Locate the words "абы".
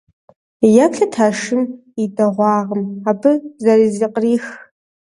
3.09-3.31